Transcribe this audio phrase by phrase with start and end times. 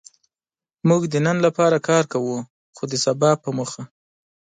[0.87, 2.35] موږ د نن لپاره کار کوو؛
[2.75, 3.83] خو د سبا په موخه.